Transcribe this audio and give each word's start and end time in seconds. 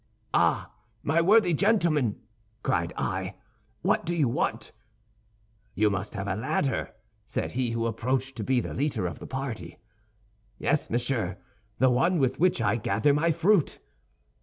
'Ah, 0.33 0.71
my 1.03 1.21
worthy 1.21 1.53
gentlemen,' 1.53 2.15
cried 2.63 2.91
I, 2.97 3.35
'what 3.83 4.03
do 4.03 4.15
you 4.15 4.27
want?' 4.27 4.71
'You 5.75 5.91
must 5.91 6.15
have 6.15 6.27
a 6.27 6.35
ladder?' 6.35 6.89
said 7.27 7.51
he 7.51 7.69
who 7.69 7.85
appeared 7.85 8.21
to 8.35 8.43
be 8.43 8.59
the 8.59 8.73
leader 8.73 9.05
of 9.05 9.19
the 9.19 9.27
party. 9.27 9.77
'Yes, 10.57 10.89
monsieur, 10.89 11.37
the 11.77 11.91
one 11.91 12.17
with 12.17 12.39
which 12.39 12.63
I 12.63 12.77
gather 12.77 13.13
my 13.13 13.29
fruit. 13.31 13.77